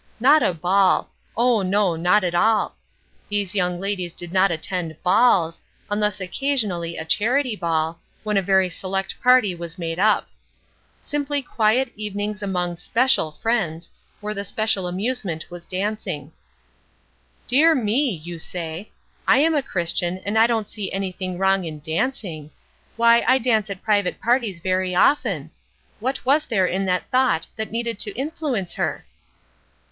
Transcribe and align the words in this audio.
Not 0.19 0.41
a 0.41 0.51
ball! 0.51 1.11
oh, 1.37 1.61
no, 1.61 1.95
not 1.95 2.23
at 2.23 2.33
all. 2.33 2.75
These 3.29 3.53
young 3.53 3.79
ladies 3.79 4.13
did 4.13 4.33
not 4.33 4.49
attend 4.49 4.97
balls, 5.03 5.61
unless 5.91 6.19
occasionally 6.19 6.97
a 6.97 7.05
charity 7.05 7.55
ball, 7.55 7.99
when 8.23 8.35
a 8.35 8.41
very 8.41 8.67
select 8.67 9.21
party 9.21 9.53
was 9.53 9.77
made 9.77 9.99
up. 9.99 10.27
Simply 11.01 11.43
quiet 11.43 11.93
evenings 11.95 12.41
among 12.41 12.77
special 12.77 13.31
friends, 13.31 13.91
where 14.21 14.33
the 14.33 14.43
special 14.43 14.87
amusement 14.87 15.45
was 15.51 15.67
dancing. 15.67 16.31
"Dear 17.47 17.75
me!" 17.75 18.09
you 18.23 18.39
say, 18.39 18.89
"I 19.27 19.37
am 19.37 19.53
a 19.53 19.61
Christian, 19.61 20.17
and 20.25 20.35
I 20.35 20.47
don't 20.47 20.67
see 20.67 20.91
anything 20.91 21.37
wrong 21.37 21.63
in 21.63 21.79
dancing. 21.79 22.49
Why, 22.97 23.23
I 23.27 23.37
dance 23.37 23.69
at 23.69 23.83
private 23.83 24.19
parties 24.19 24.61
very 24.61 24.95
often. 24.95 25.51
What 25.99 26.25
was 26.25 26.47
there 26.47 26.65
in 26.65 26.85
that 26.85 27.07
thought 27.11 27.45
that 27.55 27.69
needed 27.69 27.99
to 27.99 28.15
influence 28.17 28.73
her?" 28.73 29.05